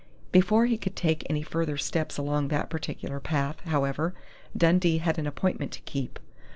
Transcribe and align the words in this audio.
Before 0.31 0.65
he 0.65 0.79
could 0.79 0.95
take 0.95 1.27
any 1.29 1.43
further 1.43 1.77
steps 1.77 2.17
along 2.17 2.47
that 2.47 2.71
particular 2.71 3.19
path, 3.19 3.59
however, 3.65 4.15
Dundee 4.57 4.97
had 4.97 5.19
an 5.19 5.27
appointment 5.27 5.71
to 5.73 5.81
keep. 5.81 6.17